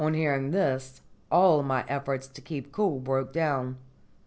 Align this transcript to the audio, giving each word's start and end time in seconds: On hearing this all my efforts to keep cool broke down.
On 0.01 0.15
hearing 0.15 0.49
this 0.49 1.03
all 1.29 1.61
my 1.61 1.85
efforts 1.87 2.25
to 2.27 2.41
keep 2.41 2.71
cool 2.71 2.97
broke 2.99 3.31
down. 3.31 3.77